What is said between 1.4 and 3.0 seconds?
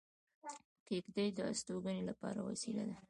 استوګنې لپاره وسیله ده